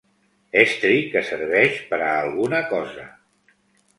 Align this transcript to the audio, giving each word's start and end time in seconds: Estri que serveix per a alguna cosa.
Estri 0.61 1.01
que 1.15 1.21
serveix 1.27 1.77
per 1.91 2.01
a 2.05 2.09
alguna 2.23 2.61
cosa. 2.73 3.05